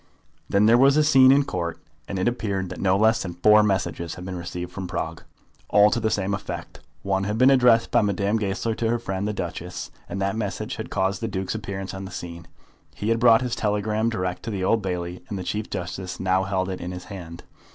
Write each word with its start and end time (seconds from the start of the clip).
Then 0.49 0.65
there 0.65 0.79
was 0.79 0.97
a 0.97 1.03
scene 1.03 1.31
in 1.31 1.43
Court, 1.45 1.77
and 2.07 2.17
it 2.17 2.27
appeared 2.27 2.69
that 2.69 2.81
no 2.81 2.97
less 2.97 3.21
than 3.21 3.35
four 3.35 3.61
messages 3.61 4.15
had 4.15 4.25
been 4.25 4.35
received 4.35 4.71
from 4.71 4.87
Prague, 4.87 5.21
all 5.69 5.91
to 5.91 5.99
the 5.99 6.09
same 6.09 6.33
effect. 6.33 6.79
One 7.03 7.25
had 7.25 7.37
been 7.37 7.51
addressed 7.51 7.91
by 7.91 8.01
Madame 8.01 8.37
Goesler 8.39 8.73
to 8.77 8.89
her 8.89 8.97
friend 8.97 9.27
the 9.27 9.31
Duchess, 9.31 9.91
and 10.09 10.19
that 10.19 10.35
message 10.35 10.77
had 10.77 10.89
caused 10.89 11.21
the 11.21 11.27
Duke's 11.27 11.53
appearance 11.53 11.93
on 11.93 12.05
the 12.05 12.09
scene. 12.11 12.47
He 12.95 13.09
had 13.09 13.19
brought 13.19 13.43
his 13.43 13.55
telegram 13.55 14.09
direct 14.09 14.41
to 14.41 14.49
the 14.49 14.63
Old 14.63 14.81
Bailey, 14.81 15.23
and 15.29 15.37
the 15.37 15.43
Chief 15.43 15.69
Justice 15.69 16.19
now 16.19 16.45
held 16.45 16.67
it 16.69 16.81
in 16.81 16.91
his 16.93 17.03
hand. 17.03 17.43